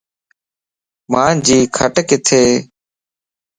مانجي 1.11 1.59
کٽ 1.75 1.95
ڪٿي؟ 2.09 2.43